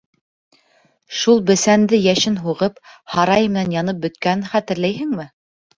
[1.17, 2.83] —Шул бесәнде йәшен һуғып,
[3.17, 5.33] һарайы менән янып бөткәнен хәтерләйһеңме?